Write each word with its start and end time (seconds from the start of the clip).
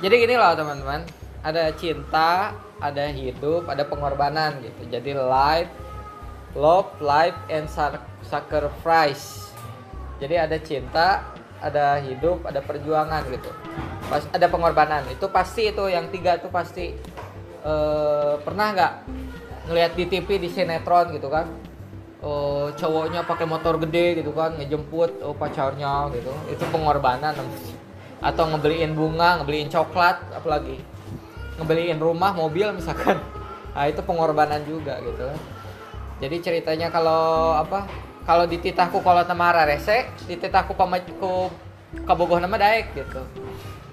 jadi 0.00 0.14
gini 0.26 0.34
loh 0.34 0.54
teman-teman. 0.56 1.04
Ada 1.44 1.76
cinta 1.76 2.56
ada 2.80 3.04
hidup 3.12 3.68
ada 3.68 3.84
pengorbanan 3.84 4.58
gitu. 4.64 4.88
Jadi 4.88 5.12
life 5.14 5.70
love 6.54 6.90
life 7.02 7.36
and 7.50 7.66
sac- 7.68 8.02
sacrifice. 8.24 9.52
Jadi 10.22 10.34
ada 10.38 10.56
cinta 10.62 11.22
ada 11.60 12.00
hidup 12.00 12.46
ada 12.48 12.62
perjuangan 12.64 13.22
gitu. 13.28 13.50
Pas 14.08 14.24
ada 14.30 14.46
pengorbanan. 14.48 15.04
Itu 15.10 15.28
pasti 15.28 15.68
itu 15.68 15.84
yang 15.90 16.08
tiga 16.08 16.38
itu 16.38 16.48
pasti 16.48 16.94
eh, 17.64 18.34
pernah 18.40 18.66
nggak 18.72 18.92
ngelihat 19.68 19.92
di 19.96 20.04
TV 20.08 20.28
di 20.40 20.48
sinetron 20.48 21.12
gitu 21.12 21.28
kan? 21.28 21.48
Oh, 22.24 22.72
cowoknya 22.72 23.20
pakai 23.28 23.44
motor 23.44 23.76
gede 23.76 24.24
gitu 24.24 24.32
kan 24.32 24.56
ngejemput 24.56 25.20
oh, 25.20 25.36
pacarnya 25.36 26.08
gitu. 26.16 26.32
Itu 26.48 26.64
pengorbanan. 26.72 27.36
Atau 28.20 28.44
ngebeliin 28.50 28.92
bunga 28.92 29.40
ngebeliin 29.40 29.70
coklat 29.70 30.20
apalagi? 30.34 30.78
Ngebeliin 31.58 31.98
rumah 31.98 32.34
mobil 32.34 32.70
misalkan. 32.74 33.18
Nah 33.74 33.90
itu 33.90 34.06
pengorbanan 34.06 34.62
juga 34.62 35.02
gitu. 35.02 35.34
Jadi 36.22 36.36
ceritanya 36.38 36.94
kalau 36.94 37.58
apa 37.58 37.90
kalau 38.22 38.46
di 38.46 38.62
titahku 38.62 39.02
kalau 39.02 39.26
temara 39.26 39.66
rese 39.66 40.06
di 40.30 40.38
titahku 40.38 40.78
pamaku 40.78 41.50
kabogoh 42.06 42.38
nama 42.38 42.54
daek 42.54 42.94
gitu. 42.94 43.26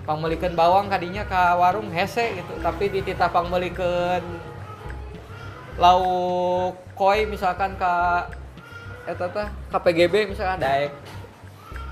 Pangmelikeun 0.06 0.54
bawang 0.54 0.86
kadinya 0.86 1.26
ke 1.26 1.42
warung 1.58 1.90
hese 1.90 2.30
gitu 2.38 2.54
tapi 2.62 2.94
di 2.94 3.02
titah 3.02 3.34
pangmelikeun 3.34 4.22
lauk 5.82 6.78
koi 6.94 7.26
misalkan 7.26 7.74
ke 7.74 7.94
eta 9.10 9.26
teh 9.34 9.48
KPGB 9.74 10.30
misalkan 10.30 10.62
daek 10.62 10.94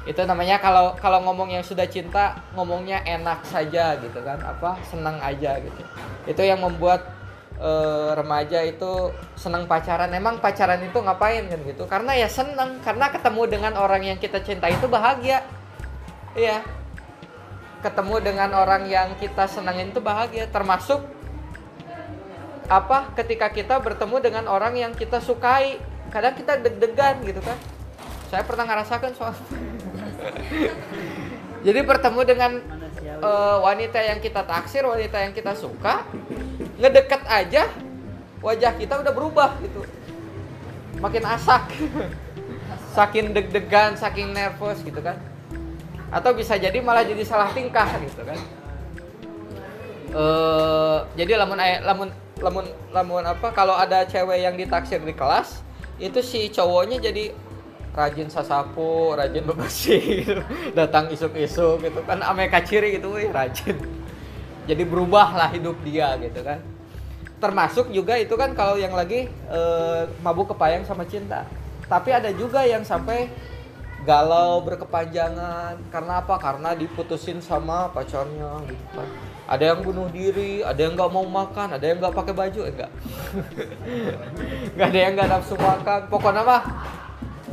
itu 0.09 0.26
namanya 0.26 0.58
kalau 0.58 0.98
kalau 0.98 1.22
ngomong 1.22 1.54
yang 1.54 1.62
sudah 1.62 1.86
cinta 1.86 2.34
ngomongnya 2.57 3.05
enak 3.05 3.46
saja 3.46 3.93
gitu 4.02 4.18
kan. 4.26 4.41
Apa? 4.41 4.82
Senang 4.90 5.21
aja 5.21 5.62
gitu. 5.62 5.82
Itu 6.26 6.41
yang 6.41 6.65
membuat 6.65 7.05
eh, 7.62 8.18
remaja 8.18 8.65
itu 8.65 9.13
senang 9.37 9.70
pacaran. 9.70 10.10
Emang 10.10 10.41
pacaran 10.41 10.82
itu 10.82 10.98
ngapain 10.98 11.46
kan 11.46 11.62
gitu? 11.62 11.85
Karena 11.85 12.18
ya 12.18 12.26
senang. 12.26 12.82
Karena 12.82 13.13
ketemu 13.13 13.41
dengan 13.54 13.74
orang 13.77 14.02
yang 14.02 14.18
kita 14.18 14.41
cinta 14.41 14.65
itu 14.65 14.90
bahagia. 14.90 15.46
Iya. 16.34 16.65
Ketemu 17.85 18.15
dengan 18.26 18.49
orang 18.57 18.90
yang 18.90 19.13
kita 19.21 19.46
senangin 19.46 19.93
itu 19.93 20.02
bahagia. 20.02 20.49
Termasuk 20.49 21.05
apa? 22.65 23.13
Ketika 23.13 23.54
kita 23.54 23.77
bertemu 23.77 24.26
dengan 24.26 24.49
orang 24.49 24.74
yang 24.74 24.91
kita 24.98 25.21
sukai. 25.21 25.77
Kadang 26.10 26.34
kita 26.34 26.57
deg-degan 26.57 27.21
gitu 27.21 27.46
kan. 27.46 27.62
Saya 28.30 28.46
pernah 28.46 28.65
ngerasakan 28.65 29.12
soal 29.18 29.34
jadi 31.65 31.79
bertemu 31.84 32.21
dengan 32.23 32.51
eh, 33.03 33.57
wanita 33.59 33.99
yang 33.99 34.20
kita 34.23 34.43
taksir 34.43 34.84
wanita 34.87 35.17
yang 35.20 35.34
kita 35.35 35.53
suka 35.55 36.07
ngedeket 36.79 37.23
aja 37.27 37.67
wajah 38.40 38.71
kita 38.79 39.03
udah 39.03 39.13
berubah 39.13 39.59
gitu. 39.63 39.84
Makin 40.99 41.23
asak 41.27 41.71
saking 42.97 43.31
deg-degan 43.35 43.95
saking 43.95 44.31
nervous 44.31 44.79
gitu 44.84 44.99
kan. 44.99 45.20
Atau 46.09 46.34
bisa 46.34 46.57
jadi 46.57 46.79
malah 46.81 47.05
jadi 47.05 47.21
salah 47.21 47.51
tingkah 47.51 47.87
gitu 47.99 48.23
kan. 48.23 48.40
Eh 50.09 50.97
jadi 51.20 51.37
lamun 51.37 51.59
lamun 51.59 52.09
lamun 52.40 52.65
lamun 52.95 53.23
apa 53.27 53.51
kalau 53.51 53.75
ada 53.75 54.07
cewek 54.07 54.40
yang 54.41 54.55
ditaksir 54.55 55.03
di 55.03 55.12
kelas 55.12 55.59
itu 55.99 56.23
si 56.23 56.47
cowoknya 56.47 57.03
jadi 57.03 57.35
rajin 57.93 58.29
sasapu, 58.29 59.13
rajin 59.18 59.43
bebersih 59.43 60.01
gitu. 60.23 60.41
Datang 60.79 61.09
isuk-isuk 61.09 61.82
gitu 61.84 61.99
kan 62.05 62.21
ame 62.23 62.48
kaciri 62.48 62.98
gitu 62.98 63.15
wih, 63.15 63.29
rajin. 63.34 63.77
Jadi 64.69 64.84
berubah 64.85 65.34
lah 65.34 65.50
hidup 65.50 65.78
dia 65.81 66.14
gitu 66.22 66.46
kan. 66.46 66.62
Termasuk 67.40 67.90
juga 67.96 68.19
itu 68.19 68.36
kan 68.36 68.53
kalau 68.53 68.75
yang 68.75 68.94
lagi 68.94 69.28
eh, 69.30 70.02
mabuk 70.22 70.53
kepayang 70.53 70.86
sama 70.86 71.08
cinta. 71.08 71.47
Tapi 71.90 72.14
ada 72.14 72.30
juga 72.30 72.62
yang 72.68 72.86
sampai 72.86 73.31
galau 74.06 74.64
berkepanjangan 74.64 75.75
karena 75.91 76.14
apa? 76.22 76.35
Karena 76.40 76.78
diputusin 76.78 77.41
sama 77.44 77.90
pacarnya 77.91 78.64
gitu 78.69 78.85
kan. 78.94 79.09
Ada 79.50 79.74
yang 79.74 79.80
bunuh 79.81 80.06
diri, 80.14 80.62
ada 80.62 80.78
yang 80.78 80.94
nggak 80.94 81.09
mau 81.09 81.25
makan, 81.25 81.74
ada 81.74 81.81
yang 81.81 81.97
nggak 81.97 82.14
pakai 82.14 82.34
baju, 82.38 82.62
enggak. 82.69 82.91
nggak 84.78 84.88
ada 84.94 85.00
yang 85.00 85.14
nggak 85.18 85.30
nafsu 85.34 85.58
makan. 85.58 86.00
Pokoknya 86.06 86.46
mah 86.46 86.62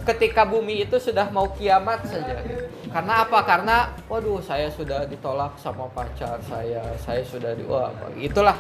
ketika 0.06 0.46
bumi 0.46 0.86
itu 0.86 0.96
sudah 1.02 1.26
mau 1.34 1.50
kiamat 1.50 2.06
saja. 2.06 2.38
Karena 2.86 3.26
apa? 3.26 3.42
Karena 3.42 3.76
waduh 4.06 4.38
saya 4.38 4.70
sudah 4.70 5.04
ditolak 5.10 5.58
sama 5.58 5.90
pacar 5.90 6.38
saya, 6.46 6.80
saya 7.02 7.26
sudah 7.26 7.52
di 7.58 7.66
wah 7.66 7.90
itulah. 8.14 8.56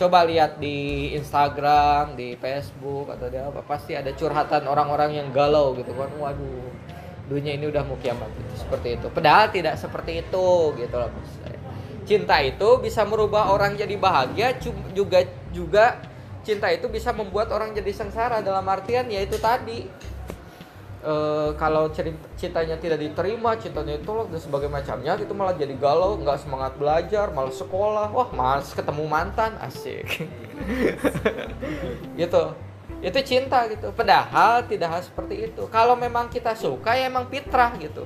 Coba 0.00 0.24
lihat 0.24 0.56
di 0.56 1.12
Instagram, 1.12 2.16
di 2.16 2.32
Facebook 2.40 3.12
atau 3.12 3.28
di 3.28 3.36
apa 3.36 3.60
pasti 3.60 3.92
ada 3.92 4.08
curhatan 4.16 4.64
orang-orang 4.64 5.20
yang 5.20 5.28
galau 5.28 5.76
gitu 5.76 5.92
kan. 5.92 6.08
Waduh, 6.16 6.72
dunia 7.28 7.60
ini 7.60 7.68
udah 7.68 7.84
mau 7.84 8.00
kiamat 8.00 8.32
gitu. 8.32 8.64
Seperti 8.64 8.96
itu. 8.96 9.06
Padahal 9.12 9.52
tidak 9.52 9.76
seperti 9.76 10.24
itu 10.24 10.72
gitu 10.80 10.96
loh. 10.96 11.12
Cinta 12.08 12.40
itu 12.40 12.80
bisa 12.80 13.04
merubah 13.04 13.52
orang 13.52 13.76
jadi 13.76 13.92
bahagia 14.00 14.56
juga 14.96 15.20
juga 15.52 16.00
cinta 16.40 16.72
itu 16.72 16.88
bisa 16.88 17.12
membuat 17.12 17.52
orang 17.52 17.76
jadi 17.76 17.92
sengsara 17.92 18.40
dalam 18.40 18.64
artian 18.64 19.06
yaitu 19.12 19.36
tadi 19.36 19.84
eh, 21.00 21.50
kalau 21.56 21.88
cerita, 21.90 22.24
cintanya 22.36 22.76
tidak 22.76 23.00
diterima, 23.00 23.56
cintanya 23.56 23.96
ditolak 23.96 24.28
dan 24.28 24.40
sebagainya 24.40 24.74
macamnya, 24.80 25.12
itu 25.16 25.32
malah 25.32 25.54
jadi 25.56 25.74
galau, 25.76 26.20
nggak 26.20 26.38
semangat 26.40 26.72
belajar, 26.76 27.32
malah 27.32 27.52
sekolah, 27.52 28.08
wah 28.12 28.28
malas 28.32 28.72
ketemu 28.72 29.04
mantan, 29.08 29.56
asik, 29.64 30.28
gitu. 32.20 32.42
Itu 33.00 33.18
cinta 33.24 33.64
gitu. 33.72 33.88
Padahal 33.96 34.68
tidak 34.68 34.88
harus 34.92 35.08
seperti 35.08 35.48
itu. 35.48 35.62
Kalau 35.72 35.96
memang 35.96 36.28
kita 36.28 36.52
suka 36.52 36.92
ya 36.92 37.08
emang 37.08 37.32
fitrah 37.32 37.72
gitu. 37.80 38.04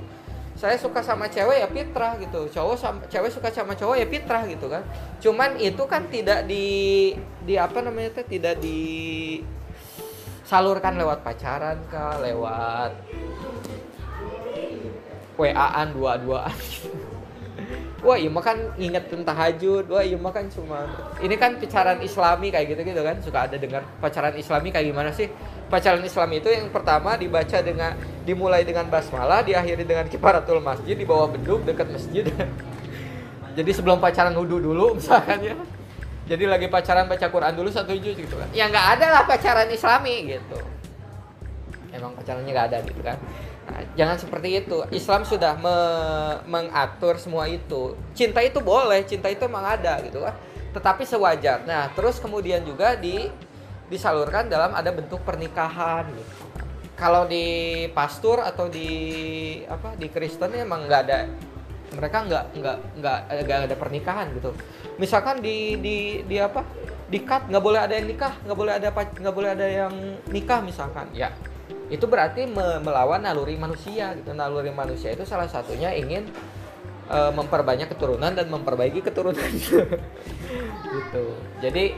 Saya 0.55 0.79
suka 0.79 1.03
sama 1.03 1.27
cewek 1.27 1.59
ya 1.59 1.67
fitrah 1.67 2.15
gitu. 2.15 2.47
Cowok 2.47 2.75
sama 2.79 3.03
cewek 3.11 3.27
suka 3.27 3.51
sama 3.51 3.75
cowok 3.75 3.99
ya 3.99 4.07
fitrah 4.07 4.47
gitu 4.47 4.71
kan. 4.71 4.87
Cuman 5.19 5.59
itu 5.59 5.83
kan 5.83 6.07
tidak 6.07 6.47
di 6.47 7.11
di 7.43 7.59
apa 7.59 7.83
namanya 7.83 8.23
teh 8.23 8.39
tidak 8.39 8.63
di 8.63 9.43
salurkan 10.45 10.93
lewat 10.95 11.25
pacaran 11.25 11.81
kah, 11.89 12.21
lewat 12.21 12.93
WA-an 15.35 15.91
dua-duaan. 15.91 16.55
Wah, 18.05 18.13
iya 18.13 18.29
kan 18.29 18.77
ngingetin 18.77 19.25
tahajud. 19.25 19.89
Wah, 19.89 20.05
iya 20.05 20.13
kan 20.29 20.45
cuma 20.53 20.85
ini 21.17 21.33
kan 21.41 21.57
pacaran 21.57 21.97
Islami 22.05 22.53
kayak 22.53 22.77
gitu-gitu 22.77 23.01
kan. 23.01 23.17
Suka 23.25 23.49
ada 23.49 23.57
dengar 23.57 23.81
pacaran 23.97 24.37
Islami 24.37 24.69
kayak 24.69 24.93
gimana 24.93 25.09
sih? 25.09 25.25
Pacaran 25.65 26.05
Islami 26.05 26.37
itu 26.37 26.53
yang 26.53 26.69
pertama 26.69 27.17
dibaca 27.17 27.57
dengan 27.65 27.97
dimulai 28.21 28.61
dengan 28.61 28.85
basmalah, 28.85 29.41
diakhiri 29.41 29.81
dengan 29.81 30.05
kifaratul 30.05 30.61
masjid 30.61 30.93
di 30.93 31.01
bawah 31.07 31.33
beduk 31.33 31.65
dekat 31.65 31.89
masjid. 31.89 32.29
Jadi 33.57 33.71
sebelum 33.73 33.97
pacaran 33.97 34.37
wudhu 34.37 34.61
dulu 34.61 35.01
misalkan 35.01 35.41
ya. 35.41 35.55
Jadi 36.25 36.43
lagi 36.49 36.65
pacaran 36.65 37.05
baca 37.05 37.27
Quran 37.29 37.53
dulu 37.53 37.69
satu 37.69 37.93
juz 37.93 38.17
gitu 38.17 38.33
kan. 38.33 38.49
Ya 38.49 38.65
nggak 38.65 38.97
ada 38.97 39.05
lah 39.13 39.23
pacaran 39.29 39.69
Islami 39.69 40.25
gitu. 40.25 40.57
Emang 41.93 42.17
pacarannya 42.17 42.49
nggak 42.49 42.67
ada 42.73 42.77
gitu 42.81 43.01
kan. 43.05 43.17
Nah, 43.65 43.81
jangan 43.97 44.17
seperti 44.17 44.61
itu. 44.65 44.77
Islam 44.89 45.21
sudah 45.25 45.53
me- 45.57 46.41
mengatur 46.49 47.17
semua 47.21 47.45
itu. 47.45 47.93
Cinta 48.17 48.41
itu 48.41 48.57
boleh, 48.61 49.05
cinta 49.05 49.29
itu 49.29 49.45
emang 49.45 49.65
ada 49.65 50.01
gitu 50.01 50.21
kan. 50.21 50.33
Tetapi 50.73 51.05
sewajarnya. 51.05 51.65
Nah, 51.65 51.85
terus 51.93 52.17
kemudian 52.17 52.65
juga 52.65 52.97
di 52.97 53.29
disalurkan 53.85 54.49
dalam 54.49 54.73
ada 54.73 54.89
bentuk 54.89 55.21
pernikahan 55.21 56.09
gitu. 56.09 56.33
Kalau 56.95 57.27
di 57.29 57.85
pastur 57.93 58.41
atau 58.41 58.65
di 58.65 58.89
apa 59.67 59.93
di 59.99 60.07
Kristen 60.09 60.57
emang 60.57 60.89
nggak 60.89 61.01
ada 61.05 61.29
mereka 61.95 62.27
nggak 62.27 62.43
nggak 62.59 62.77
nggak 62.99 63.19
nggak 63.47 63.59
ada 63.71 63.75
pernikahan 63.79 64.27
gitu. 64.35 64.51
Misalkan 64.99 65.39
di 65.39 65.79
di 65.79 65.97
di 66.27 66.37
apa? 66.37 66.61
Di 67.07 67.23
cut 67.23 67.47
nggak 67.47 67.63
boleh 67.63 67.79
ada 67.79 67.95
yang 67.95 68.07
nikah 68.11 68.33
nggak 68.43 68.57
boleh 68.57 68.73
ada 68.75 68.87
nggak 68.91 69.35
boleh 69.35 69.49
ada 69.55 69.67
yang 69.67 69.93
nikah 70.29 70.59
misalkan. 70.59 71.07
Ya 71.15 71.31
itu 71.87 72.03
berarti 72.09 72.49
me- 72.49 72.81
melawan 72.83 73.23
naluri 73.23 73.55
manusia 73.55 74.11
gitu. 74.19 74.35
Naluri 74.35 74.75
manusia 74.75 75.15
itu 75.15 75.23
salah 75.23 75.47
satunya 75.47 75.95
ingin 75.95 76.27
eh, 77.07 77.31
memperbanyak 77.31 77.87
keturunan 77.95 78.35
dan 78.35 78.51
memperbaiki 78.51 78.99
keturunan. 78.99 79.39
Gitu. 80.85 81.25
Jadi 81.59 81.91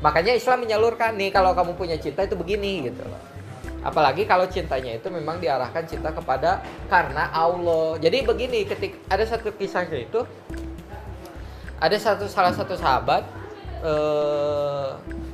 makanya 0.00 0.32
Islam 0.32 0.64
menyalurkan 0.64 1.18
nih 1.20 1.28
kalau 1.34 1.52
kamu 1.52 1.76
punya 1.76 1.96
cinta 2.00 2.24
itu 2.24 2.32
begini 2.38 2.88
gitu. 2.88 3.04
loh 3.04 3.31
apalagi 3.82 4.24
kalau 4.24 4.46
cintanya 4.46 4.96
itu 4.96 5.10
memang 5.10 5.42
diarahkan 5.42 5.82
cinta 5.84 6.14
kepada 6.14 6.62
karena 6.86 7.28
Allah. 7.34 7.98
Jadi 7.98 8.22
begini 8.22 8.64
ketika 8.64 8.96
ada 9.10 9.24
satu 9.26 9.50
kisahnya 9.54 10.06
itu 10.06 10.22
ada 11.82 11.96
satu 11.98 12.30
salah 12.30 12.54
satu 12.54 12.78
sahabat 12.78 13.26
eh, 13.82 14.90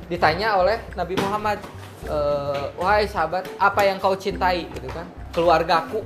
ditanya 0.09 0.57
oleh 0.57 0.81
Nabi 0.97 1.13
Muhammad 1.21 1.61
eh, 2.09 2.65
wahai 2.75 3.05
sahabat 3.05 3.45
apa 3.61 3.81
yang 3.85 4.01
kau 4.01 4.17
cintai? 4.17 4.65
Gitu 4.65 4.89
kan. 4.89 5.05
Keluargaku. 5.29 6.01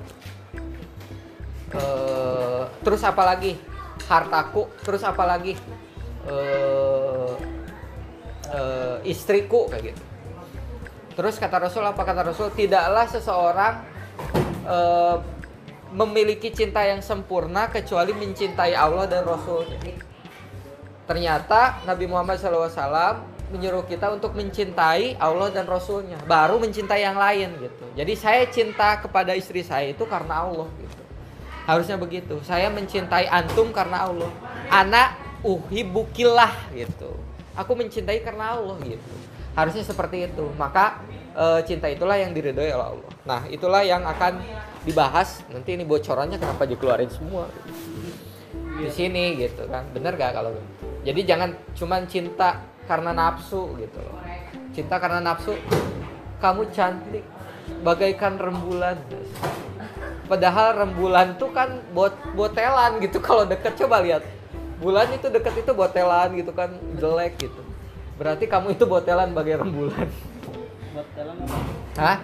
Eh, 1.73 2.63
terus 2.83 3.01
apa 3.07 3.23
lagi? 3.23 3.55
Hartaku. 4.03 4.67
Terus 4.83 5.01
apalagi 5.07 5.55
eh 6.23 7.31
eh, 8.51 8.97
istriku 9.07 9.67
kayak 9.71 9.95
gitu 9.95 10.12
terus 11.13 11.37
kata 11.37 11.69
Rasul 11.69 11.85
apa 11.85 12.01
kata 12.01 12.21
Rasul? 12.33 12.49
Tidaklah 12.53 13.05
seseorang 13.09 13.73
eh, 14.65 15.17
memiliki 15.93 16.49
cinta 16.49 16.81
yang 16.81 16.99
sempurna 17.05 17.69
kecuali 17.69 18.11
mencintai 18.17 18.73
Allah 18.73 19.05
dan 19.05 19.23
Rasulnya. 19.23 19.77
Ternyata 21.05 21.85
Nabi 21.85 22.05
Muhammad 22.09 22.41
SAW 22.41 23.29
menyuruh 23.53 23.85
kita 23.85 24.09
untuk 24.09 24.33
mencintai 24.33 25.21
Allah 25.21 25.53
dan 25.53 25.69
Rasulnya 25.69 26.17
baru 26.25 26.57
mencintai 26.57 27.05
yang 27.05 27.19
lain 27.19 27.53
gitu. 27.61 27.85
Jadi 27.93 28.13
saya 28.17 28.41
cinta 28.49 28.97
kepada 28.97 29.37
istri 29.37 29.61
saya 29.61 29.93
itu 29.93 30.01
karena 30.09 30.41
Allah 30.49 30.65
gitu. 30.81 31.01
Harusnya 31.69 31.95
begitu. 32.01 32.41
Saya 32.41 32.73
mencintai 32.73 33.29
antum 33.29 33.69
karena 33.69 34.09
Allah. 34.09 34.31
Anak 34.73 35.15
uhibukillah 35.45 36.73
gitu 36.73 37.13
aku 37.53 37.71
mencintai 37.77 38.19
karena 38.25 38.57
Allah 38.57 38.77
gitu. 38.81 39.13
Harusnya 39.53 39.85
seperti 39.85 40.29
itu. 40.29 40.45
Maka 40.57 41.01
e, 41.33 41.45
cinta 41.69 41.89
itulah 41.89 42.17
yang 42.17 42.33
diridhoi 42.33 42.73
oleh 42.73 42.87
Allah. 42.97 43.11
Nah 43.25 43.41
itulah 43.49 43.85
yang 43.85 44.01
akan 44.05 44.41
dibahas. 44.83 45.45
Nanti 45.53 45.77
ini 45.77 45.85
bocorannya 45.85 46.41
kenapa 46.41 46.65
dikeluarin 46.65 47.09
semua? 47.09 47.49
Di 48.77 48.89
sini 48.89 49.37
gitu 49.37 49.69
kan. 49.69 49.85
Bener 49.93 50.17
gak 50.17 50.33
kalau 50.33 50.51
gitu? 50.53 50.65
jadi 51.03 51.35
jangan 51.35 51.49
cuman 51.75 52.07
cinta 52.07 52.63
karena 52.87 53.11
nafsu 53.11 53.75
gitu 53.77 53.99
loh. 54.01 54.17
Cinta 54.73 54.97
karena 54.97 55.21
nafsu 55.21 55.53
kamu 56.41 56.71
cantik. 56.73 57.23
Bagaikan 57.83 58.35
rembulan. 58.39 58.99
Padahal 60.27 60.83
rembulan 60.83 61.35
tuh 61.39 61.51
kan 61.51 61.79
bot 61.91 62.15
botelan 62.35 62.99
gitu. 62.99 63.19
Kalau 63.23 63.47
deket 63.47 63.75
coba 63.79 64.03
lihat 64.03 64.23
bulan 64.83 65.07
itu 65.15 65.31
deket 65.31 65.63
itu 65.63 65.71
botelan 65.71 66.35
gitu 66.35 66.51
kan 66.51 66.75
jelek 66.99 67.39
gitu. 67.39 67.61
Berarti 68.19 68.45
kamu 68.45 68.75
itu 68.75 68.83
botelan 68.83 69.31
bagai 69.31 69.63
rembulan 69.63 70.11
botelan 70.93 71.35
apa? 71.41 71.57
Hah? 71.97 72.17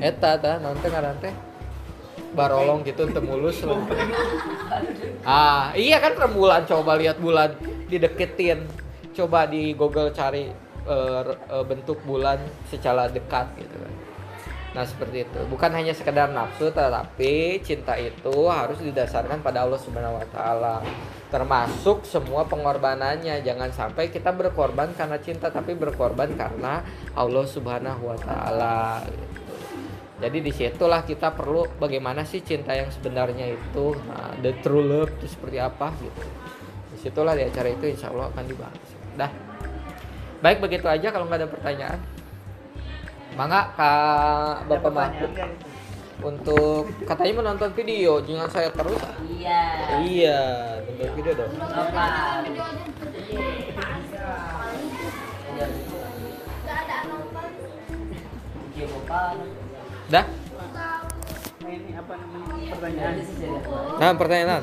Eta 0.00 0.38
ta 0.40 0.52
nanti 0.62 0.86
ngarante 0.88 1.28
barolong 2.32 2.86
gitu 2.86 3.10
untuk 3.10 3.24
mulus 3.26 3.58
loh. 3.66 3.82
ah 5.26 5.74
iya 5.74 5.98
kan 5.98 6.14
rembulan 6.16 6.64
coba 6.64 6.96
lihat 6.96 7.20
bulan 7.20 7.52
dideketin. 7.90 8.64
Coba 9.10 9.44
di 9.50 9.74
Google 9.74 10.14
cari 10.14 10.48
uh, 10.86 11.22
uh, 11.50 11.64
bentuk 11.66 12.00
bulan 12.06 12.38
secara 12.70 13.10
dekat 13.10 13.50
gitu 13.58 13.76
kan. 13.76 13.94
Nah 14.70 14.86
seperti 14.86 15.26
itu. 15.26 15.40
Bukan 15.50 15.70
hanya 15.74 15.90
sekedar 15.90 16.30
nafsu, 16.30 16.70
tetapi 16.70 17.58
cinta 17.66 17.98
itu 17.98 18.46
harus 18.46 18.78
didasarkan 18.78 19.42
pada 19.42 19.66
Allah 19.66 19.80
Subhanahu 19.82 20.22
Wa 20.22 20.26
Taala. 20.30 20.76
Termasuk 21.30 22.06
semua 22.06 22.46
pengorbanannya. 22.46 23.42
Jangan 23.42 23.70
sampai 23.74 24.14
kita 24.14 24.30
berkorban 24.30 24.94
karena 24.94 25.18
cinta, 25.18 25.50
tapi 25.50 25.74
berkorban 25.74 26.30
karena 26.38 26.86
Allah 27.18 27.44
Subhanahu 27.46 28.14
Wa 28.14 28.18
Taala. 28.22 29.02
Jadi 30.20 30.38
di 30.44 30.52
situlah 30.52 31.00
kita 31.02 31.32
perlu 31.32 31.64
bagaimana 31.80 32.28
sih 32.28 32.44
cinta 32.44 32.76
yang 32.76 32.92
sebenarnya 32.92 33.56
itu, 33.56 33.96
nah, 34.04 34.36
the 34.44 34.52
true 34.60 34.84
love 34.84 35.08
itu 35.16 35.32
seperti 35.32 35.56
apa 35.56 35.96
gitu. 35.96 36.22
Di 36.92 36.96
situlah 37.00 37.32
di 37.32 37.48
acara 37.48 37.72
itu 37.72 37.88
insya 37.88 38.12
Allah 38.12 38.28
akan 38.28 38.44
dibahas. 38.44 38.88
Dah. 39.16 39.32
Baik 40.44 40.60
begitu 40.60 40.84
aja 40.92 41.08
kalau 41.08 41.24
nggak 41.24 41.40
ada 41.40 41.48
pertanyaan. 41.48 42.19
Mangga 43.38 43.60
Kak 43.78 44.66
Bapak 44.66 44.92
Mahfud 44.92 45.32
untuk 46.20 46.92
katanya 47.08 47.34
menonton 47.40 47.70
video, 47.72 48.20
jangan 48.20 48.48
saya 48.52 48.68
terus. 48.68 49.00
Iya. 49.24 49.62
Iya, 50.04 50.40
nonton 50.84 51.10
video 51.16 51.32
dong. 51.32 51.52
Apa? 51.56 52.04
Dah. 60.10 60.26
Nah, 61.60 61.70
ini 61.70 61.92
apa 61.94 62.12
namanya 62.18 62.72
pertanyaan 62.72 63.14
Nah, 64.00 64.10
pertanyaan. 64.16 64.62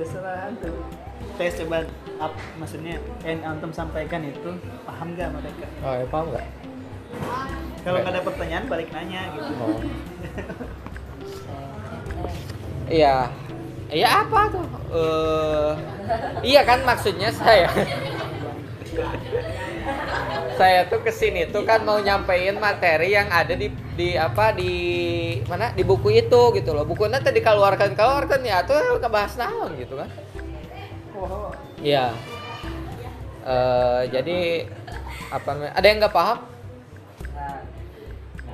terserah 0.00 0.48
antum 0.48 0.74
saya 1.36 1.50
coba 1.60 1.78
up 2.16 2.32
maksudnya 2.56 2.96
yang 3.20 3.44
antum 3.44 3.68
sampaikan 3.68 4.24
itu 4.24 4.56
paham 4.88 5.12
gak 5.12 5.28
mereka 5.28 5.68
Oh, 5.84 5.92
ya, 5.92 6.04
paham 6.08 6.32
nggak? 6.32 6.46
Kalau 7.80 7.98
nggak 8.04 8.12
ada 8.12 8.22
pertanyaan 8.22 8.64
balik 8.68 8.88
nanya 8.92 9.22
gitu 9.34 9.52
Oh. 9.60 9.80
Iya. 12.90 13.30
Iya 13.90 14.08
apa 14.22 14.40
tuh? 14.54 14.66
Eh, 14.90 15.72
iya 16.46 16.62
kan 16.62 16.82
maksudnya 16.86 17.30
saya. 17.34 17.70
saya 20.60 20.84
tuh 20.92 21.00
ke 21.00 21.08
sini 21.08 21.48
tuh 21.48 21.64
kan 21.64 21.80
mau 21.86 21.96
nyampein 22.02 22.60
materi 22.60 23.16
yang 23.16 23.32
ada 23.32 23.56
di 23.56 23.72
di 23.96 24.12
apa 24.12 24.52
di 24.52 24.74
mana 25.48 25.72
di 25.72 25.82
buku 25.86 26.14
itu 26.14 26.54
gitu 26.54 26.70
loh. 26.74 26.86
Bukunya 26.86 27.18
tadi 27.22 27.40
dikeluarkan 27.40 27.94
keluarkan 27.94 28.40
ya 28.44 28.62
tuh 28.66 28.98
ngebahas 29.00 29.38
naon 29.38 29.70
gitu 29.78 29.94
kan. 29.98 30.10
oh 31.18 31.50
Iya. 31.80 32.14
Eh, 33.46 34.02
jadi 34.12 34.38
apa? 35.32 35.50
Ada 35.74 35.86
yang 35.86 35.98
nggak 36.04 36.14
paham? 36.14 36.49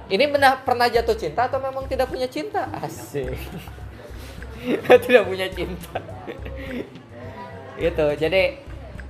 Ini 0.06 0.30
benar 0.30 0.62
pernah 0.62 0.86
jatuh 0.86 1.18
cinta 1.18 1.50
atau 1.50 1.58
memang 1.58 1.90
tidak 1.90 2.06
punya 2.06 2.30
cinta? 2.30 2.70
Asik. 2.78 3.34
tidak 5.06 5.24
punya 5.26 5.50
cinta. 5.50 5.98
gitu. 7.82 8.06
Jadi 8.14 8.42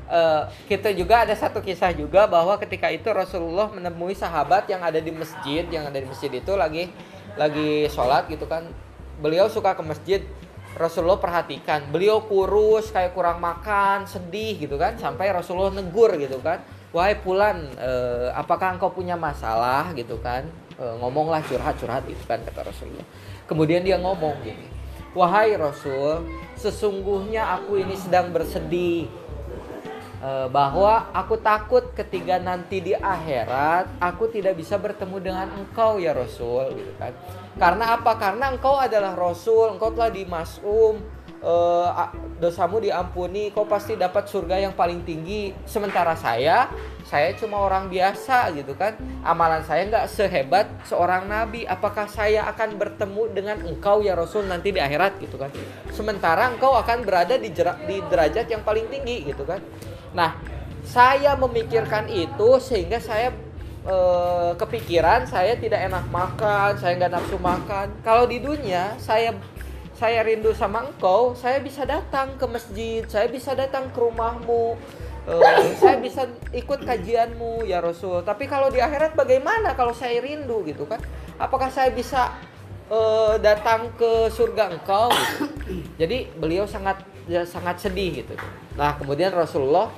eh, 0.08 0.42
kita 0.64 0.96
juga 0.96 1.28
ada 1.28 1.36
satu 1.36 1.60
kisah 1.60 1.92
juga 1.92 2.24
bahwa 2.24 2.56
ketika 2.56 2.88
itu 2.88 3.12
Rasulullah 3.12 3.68
menemui 3.68 4.16
sahabat 4.16 4.72
yang 4.72 4.80
ada 4.80 4.96
di 4.96 5.12
masjid, 5.12 5.68
yang 5.68 5.84
ada 5.84 6.00
di 6.00 6.08
masjid 6.08 6.32
itu 6.32 6.52
lagi 6.56 6.88
lagi 7.36 7.92
sholat 7.92 8.32
gitu 8.32 8.48
kan. 8.48 8.64
Beliau 9.20 9.52
suka 9.52 9.76
ke 9.76 9.84
masjid. 9.84 10.22
Rasulullah 10.76 11.16
perhatikan, 11.16 11.88
beliau 11.88 12.20
kurus 12.28 12.92
kayak 12.92 13.16
kurang 13.16 13.40
makan, 13.40 14.04
sedih 14.04 14.60
gitu 14.60 14.76
kan, 14.76 14.92
sampai 15.00 15.32
Rasulullah 15.32 15.72
negur 15.72 16.12
gitu 16.20 16.36
kan. 16.44 16.60
Wahai 16.92 17.16
Pulan, 17.16 17.72
eh, 17.80 18.28
apakah 18.36 18.76
engkau 18.76 18.92
punya 18.92 19.16
masalah 19.16 19.88
gitu 19.96 20.20
kan? 20.20 20.44
Eh, 20.76 20.94
ngomonglah 21.00 21.40
curhat-curhat 21.44 22.04
itu 22.08 22.20
kan 22.28 22.44
kata 22.44 22.68
Rasulullah. 22.68 23.06
Kemudian 23.48 23.80
dia 23.80 23.96
ngomong 23.96 24.44
gini, 24.44 24.68
wahai 25.16 25.56
Rasul, 25.56 26.28
sesungguhnya 26.58 27.48
aku 27.56 27.80
ini 27.80 27.96
sedang 27.96 28.28
bersedih 28.28 29.08
Eh, 30.16 30.48
bahwa 30.48 31.12
aku 31.12 31.36
takut 31.36 31.92
ketika 31.92 32.40
nanti 32.40 32.80
di 32.80 32.96
akhirat 32.96 34.00
aku 34.00 34.32
tidak 34.32 34.56
bisa 34.56 34.80
bertemu 34.80 35.20
dengan 35.20 35.46
engkau 35.54 36.00
ya 36.00 36.16
Rasul 36.16 36.72
gitu 36.72 36.88
kan. 36.96 37.12
Karena 37.60 38.00
apa? 38.00 38.16
Karena 38.16 38.48
engkau 38.48 38.80
adalah 38.80 39.12
Rasul, 39.12 39.76
engkau 39.76 39.92
telah 39.92 40.08
dimasum 40.08 41.04
a- 41.92 42.12
dosamu 42.36 42.80
diampuni, 42.80 43.48
kau 43.52 43.64
pasti 43.64 43.96
dapat 43.96 44.28
surga 44.28 44.60
yang 44.60 44.74
paling 44.76 45.04
tinggi. 45.04 45.56
Sementara 45.64 46.12
saya, 46.16 46.68
saya 47.08 47.32
cuma 47.36 47.60
orang 47.60 47.88
biasa 47.88 48.52
gitu 48.52 48.76
kan. 48.76 48.96
Amalan 49.24 49.64
saya 49.64 49.88
nggak 49.88 50.06
sehebat 50.10 50.66
seorang 50.84 51.28
nabi. 51.28 51.64
Apakah 51.64 52.08
saya 52.08 52.44
akan 52.52 52.76
bertemu 52.76 53.22
dengan 53.32 53.56
engkau 53.64 54.04
ya 54.04 54.12
Rasul 54.12 54.44
nanti 54.48 54.72
di 54.72 54.80
akhirat 54.80 55.16
gitu 55.20 55.40
kan? 55.40 55.48
Sementara 55.92 56.52
engkau 56.52 56.76
akan 56.76 57.04
berada 57.08 57.40
di, 57.40 57.48
di 57.88 57.96
derajat 58.04 58.46
yang 58.52 58.60
paling 58.60 58.88
tinggi 58.92 59.32
gitu 59.32 59.48
kan. 59.48 59.60
Nah, 60.12 60.36
saya 60.86 61.34
memikirkan 61.34 62.06
itu 62.12 62.60
sehingga 62.62 63.00
saya 63.00 63.32
eh, 63.86 64.52
kepikiran 64.54 65.24
saya 65.24 65.56
tidak 65.56 65.88
enak 65.88 66.04
makan, 66.12 66.76
saya 66.76 66.92
nggak 67.00 67.12
nafsu 67.16 67.36
makan. 67.40 67.86
Kalau 68.04 68.28
di 68.28 68.38
dunia 68.44 68.94
saya 69.00 69.34
saya 69.96 70.20
rindu 70.20 70.52
sama 70.52 70.84
engkau, 70.84 71.32
saya 71.32 71.56
bisa 71.64 71.88
datang 71.88 72.36
ke 72.36 72.44
masjid, 72.44 73.02
saya 73.08 73.32
bisa 73.32 73.56
datang 73.56 73.88
ke 73.88 73.98
rumahmu, 73.98 74.76
eh, 75.24 75.72
saya 75.80 75.96
bisa 75.96 76.28
ikut 76.52 76.84
kajianmu 76.84 77.64
ya 77.64 77.80
Rasul. 77.80 78.20
Tapi 78.20 78.44
kalau 78.44 78.68
di 78.68 78.84
akhirat 78.84 79.16
bagaimana 79.16 79.72
kalau 79.72 79.96
saya 79.96 80.20
rindu 80.20 80.60
gitu 80.68 80.84
kan? 80.84 81.00
Apakah 81.40 81.72
saya 81.72 81.88
bisa 81.96 82.36
eh, 82.92 83.34
datang 83.40 83.88
ke 83.96 84.28
surga 84.28 84.76
engkau? 84.76 85.08
gitu? 85.08 85.44
Jadi 86.04 86.28
beliau 86.36 86.68
sangat 86.68 87.00
ya, 87.24 87.48
sangat 87.48 87.80
sedih 87.80 88.20
gitu. 88.20 88.36
Nah 88.76 89.00
kemudian 89.00 89.32
Rasulullah 89.32 89.88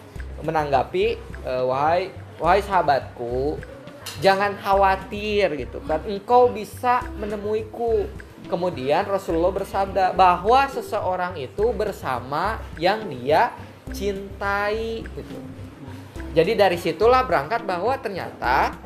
menanggapi 0.46 1.18
eh, 1.42 1.64
wahai 1.66 2.14
wahai 2.38 2.62
sahabatku 2.62 3.58
jangan 4.22 4.54
khawatir 4.62 5.58
gitu 5.58 5.82
kan 5.84 6.00
engkau 6.06 6.48
bisa 6.50 7.02
menemuiku 7.18 8.06
kemudian 8.46 9.02
Rasulullah 9.08 9.50
bersabda 9.50 10.14
bahwa 10.14 10.70
seseorang 10.70 11.34
itu 11.42 11.74
bersama 11.74 12.62
yang 12.78 13.02
dia 13.10 13.50
cintai 13.90 15.02
gitu 15.02 15.38
jadi 16.36 16.54
dari 16.54 16.78
situlah 16.78 17.26
berangkat 17.26 17.66
bahwa 17.66 17.98
ternyata 17.98 18.78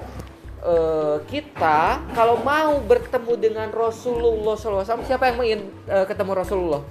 eh, 0.65 1.17
kita 1.29 2.01
kalau 2.17 2.41
mau 2.41 2.81
bertemu 2.81 3.33
dengan 3.37 3.69
Rasulullah 3.69 4.57
SAW 4.57 5.05
siapa 5.05 5.29
yang 5.29 5.37
ingin 5.45 5.61
eh, 5.91 6.07
ketemu 6.09 6.33
Rasulullah 6.33 6.83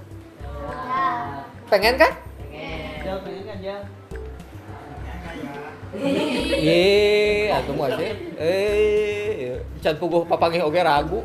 Pengen 1.72 1.96
kan? 1.96 2.12
Jal 3.00 3.18
pengen 3.24 3.42
kan 3.48 3.58
Jal? 3.64 3.82
Ye, 6.60 7.48
atuh 7.48 7.74
mah 7.76 7.88
sih. 7.96 8.12
Eh, 8.36 9.56
can 9.80 9.96
puguh 9.96 10.28
papangih 10.28 10.68
oge 10.68 10.84
ragu. 10.84 11.24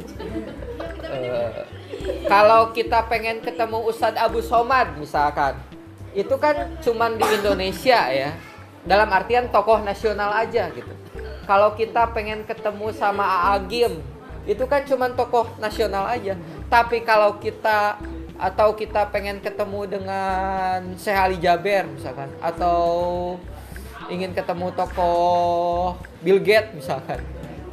Kalau 2.27 2.71
kita 2.75 3.07
pengen 3.07 3.39
ketemu 3.39 3.87
Ustadz 3.87 4.19
Abu 4.19 4.43
Somad 4.43 4.99
misalkan, 4.99 5.55
itu 6.11 6.35
kan 6.37 6.77
cuman 6.83 7.15
di 7.15 7.27
Indonesia 7.37 8.09
ya. 8.11 8.31
Dalam 8.87 9.11
artian 9.11 9.51
tokoh 9.51 9.83
nasional 9.83 10.31
aja 10.31 10.71
gitu. 10.71 10.93
Kalau 11.43 11.75
kita 11.75 12.11
pengen 12.15 12.43
ketemu 12.47 12.91
sama 12.95 13.23
Aagim, 13.51 13.99
itu 14.47 14.63
kan 14.63 14.87
cuman 14.87 15.11
tokoh 15.15 15.47
nasional 15.59 16.07
aja. 16.07 16.39
Tapi 16.71 17.03
kalau 17.03 17.35
kita 17.39 17.99
atau 18.37 18.77
kita 18.77 19.09
pengen 19.09 19.41
ketemu 19.41 19.97
dengan 19.97 20.93
Syekh 20.93 21.17
Ali 21.17 21.37
Jaber 21.41 21.89
misalkan 21.89 22.29
atau 22.37 22.77
ingin 24.13 24.31
ketemu 24.31 24.71
tokoh 24.77 25.97
Bill 26.21 26.39
Gates 26.39 26.71
misalkan. 26.77 27.19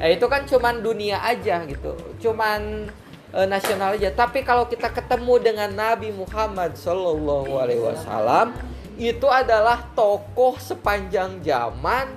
Ya 0.03 0.11
itu 0.11 0.27
kan 0.27 0.43
cuman 0.49 0.83
dunia 0.83 1.23
aja 1.23 1.63
gitu. 1.69 1.95
Cuman 2.19 2.91
eh, 3.35 3.49
nasional 3.51 3.99
aja. 3.99 4.15
Tapi 4.15 4.47
kalau 4.47 4.71
kita 4.71 4.89
ketemu 4.95 5.43
dengan 5.43 5.71
Nabi 5.75 6.15
Muhammad 6.15 6.79
Shallallahu 6.79 7.51
alaihi 7.59 7.83
wasallam 7.83 8.55
itu 8.95 9.27
adalah 9.27 9.91
tokoh 9.99 10.55
sepanjang 10.63 11.43
zaman, 11.43 12.15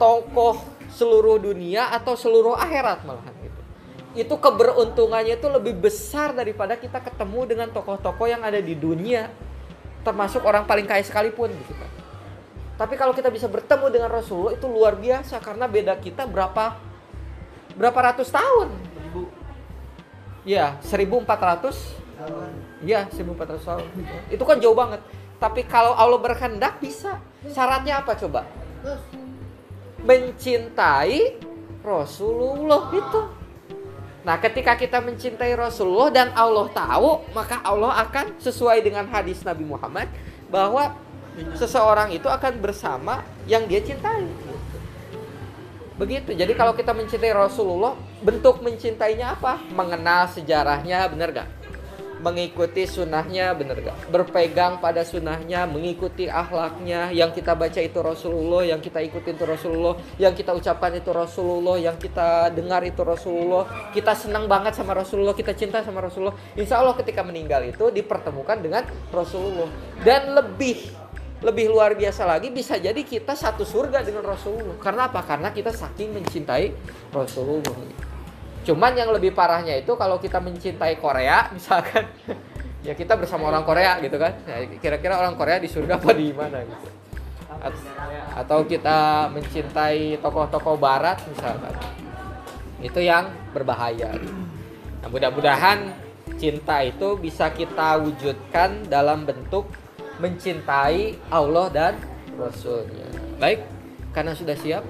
tokoh 0.00 0.64
seluruh 0.88 1.36
dunia 1.36 1.92
atau 1.92 2.16
seluruh 2.16 2.56
akhirat 2.56 3.04
malahan 3.04 3.34
gitu. 3.44 3.60
Itu 4.24 4.34
keberuntungannya 4.40 5.36
itu 5.36 5.46
lebih 5.52 5.76
besar 5.76 6.32
daripada 6.32 6.74
kita 6.80 7.04
ketemu 7.04 7.40
dengan 7.44 7.68
tokoh-tokoh 7.68 8.26
yang 8.26 8.40
ada 8.40 8.58
di 8.58 8.72
dunia 8.72 9.28
termasuk 10.08 10.40
orang 10.48 10.64
paling 10.64 10.88
kaya 10.88 11.04
sekalipun 11.04 11.52
gitu 11.52 11.74
kan. 11.76 11.90
Tapi 12.78 12.94
kalau 12.94 13.12
kita 13.12 13.28
bisa 13.28 13.50
bertemu 13.50 13.90
dengan 13.90 14.08
Rasulullah 14.08 14.54
itu 14.54 14.70
luar 14.70 14.94
biasa 14.96 15.42
karena 15.42 15.66
beda 15.66 15.98
kita 15.98 16.24
berapa 16.24 16.78
berapa 17.76 17.98
ratus 18.14 18.32
tahun. 18.32 18.87
Ibu. 20.48 20.56
Ya, 20.56 20.80
1400 20.80 22.08
Ya, 22.82 23.06
1400 23.10 23.62
tahun. 23.62 23.86
Itu 24.30 24.42
kan 24.42 24.58
jauh 24.58 24.74
banget. 24.74 25.02
Tapi 25.38 25.62
kalau 25.66 25.94
Allah 25.94 26.18
berkehendak 26.18 26.82
bisa. 26.82 27.22
Syaratnya 27.46 28.02
apa 28.02 28.18
coba? 28.18 28.42
Mencintai 30.02 31.38
Rasulullah 31.82 32.90
itu. 32.90 33.20
Nah, 34.26 34.36
ketika 34.42 34.74
kita 34.74 34.98
mencintai 34.98 35.54
Rasulullah 35.54 36.10
dan 36.10 36.28
Allah 36.34 36.66
tahu, 36.74 37.22
maka 37.32 37.62
Allah 37.62 38.02
akan 38.02 38.36
sesuai 38.42 38.82
dengan 38.82 39.06
hadis 39.08 39.40
Nabi 39.46 39.62
Muhammad 39.62 40.10
bahwa 40.50 40.98
seseorang 41.54 42.10
itu 42.10 42.26
akan 42.26 42.58
bersama 42.58 43.22
yang 43.46 43.64
dia 43.70 43.78
cintai. 43.78 44.26
Begitu. 45.98 46.30
Jadi 46.30 46.54
kalau 46.54 46.78
kita 46.78 46.94
mencintai 46.94 47.34
Rasulullah, 47.34 47.98
bentuk 48.22 48.62
mencintainya 48.62 49.34
apa? 49.34 49.58
Mengenal 49.74 50.30
sejarahnya, 50.30 51.10
benar 51.10 51.34
gak? 51.34 51.48
Mengikuti 52.18 52.86
sunnahnya, 52.86 53.50
benar 53.58 53.82
gak? 53.82 53.98
Berpegang 54.06 54.78
pada 54.78 55.02
sunnahnya, 55.02 55.66
mengikuti 55.66 56.30
akhlaknya. 56.30 57.10
Yang 57.10 57.42
kita 57.42 57.58
baca 57.58 57.80
itu 57.82 57.98
Rasulullah, 57.98 58.62
yang 58.62 58.78
kita 58.78 59.02
ikuti 59.02 59.34
itu 59.34 59.42
Rasulullah, 59.42 59.98
yang 60.22 60.38
kita 60.38 60.54
ucapkan 60.54 60.94
itu 60.94 61.10
Rasulullah, 61.10 61.74
yang 61.82 61.98
kita 61.98 62.54
dengar 62.54 62.86
itu 62.86 63.02
Rasulullah. 63.02 63.66
Kita 63.90 64.14
senang 64.14 64.46
banget 64.46 64.78
sama 64.78 64.94
Rasulullah, 64.94 65.34
kita 65.34 65.50
cinta 65.58 65.82
sama 65.82 65.98
Rasulullah. 65.98 66.38
Insya 66.54 66.78
Allah 66.78 66.94
ketika 66.94 67.26
meninggal 67.26 67.66
itu 67.66 67.90
dipertemukan 67.90 68.62
dengan 68.62 68.86
Rasulullah. 69.10 69.70
Dan 70.06 70.30
lebih 70.30 71.07
lebih 71.38 71.70
luar 71.70 71.94
biasa 71.94 72.26
lagi 72.26 72.50
bisa 72.50 72.74
jadi 72.82 72.98
kita 72.98 73.38
satu 73.38 73.62
surga 73.62 74.02
dengan 74.02 74.26
Rasulullah. 74.26 74.74
Karena 74.82 75.06
apa? 75.06 75.22
Karena 75.22 75.54
kita 75.54 75.70
saking 75.70 76.10
mencintai 76.10 76.74
Rasulullah. 77.14 77.74
Cuman 78.66 78.92
yang 78.98 79.14
lebih 79.14 79.32
parahnya 79.32 79.78
itu 79.78 79.94
kalau 79.94 80.18
kita 80.18 80.42
mencintai 80.42 80.98
Korea 80.98 81.46
misalkan 81.56 82.10
ya 82.82 82.92
kita 82.98 83.14
bersama 83.14 83.54
orang 83.54 83.62
Korea 83.62 84.02
gitu 84.02 84.18
kan. 84.18 84.34
Ya, 84.50 84.66
Kira-kira 84.82 85.14
orang 85.14 85.38
Korea 85.38 85.62
di 85.62 85.70
surga 85.70 86.02
apa 86.02 86.10
di 86.10 86.34
mana 86.34 86.58
gitu. 86.66 86.86
At- 87.58 87.86
atau 88.44 88.66
kita 88.66 89.30
mencintai 89.30 90.18
tokoh-tokoh 90.18 90.74
barat 90.74 91.22
misalkan. 91.30 91.74
Itu 92.82 92.98
yang 92.98 93.30
berbahaya. 93.54 94.14
Nah, 95.02 95.08
mudah-mudahan 95.10 95.94
cinta 96.38 96.82
itu 96.82 97.18
bisa 97.18 97.50
kita 97.50 97.98
wujudkan 97.98 98.86
dalam 98.86 99.26
bentuk 99.26 99.70
mencintai 100.18 101.18
Allah 101.30 101.66
dan 101.70 101.94
Rasulnya. 102.34 103.06
Baik, 103.38 103.66
karena 104.14 104.34
sudah 104.34 104.54
siap, 104.58 104.84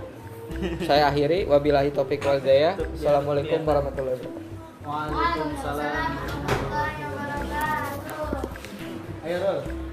saya 0.84 1.08
akhiri. 1.08 1.44
Wabillahi 1.48 1.92
taufiq 1.92 2.24
wal 2.24 2.40
hidayah. 2.40 2.76
Assalamualaikum 2.96 3.60
warahmatullahi 3.64 4.16
wabarakatuh. 4.20 4.44
Waalaikumsalam. 4.88 6.10
Ayo. 9.28 9.87